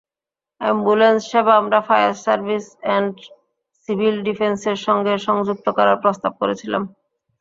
[0.61, 3.13] অ্যাম্বুলেন্স-সেবা আমরা fire service and
[3.83, 6.83] civil ডিফেন্সের সঙ্গে সংযুক্ত করার প্রস্তাব করেছিলাম।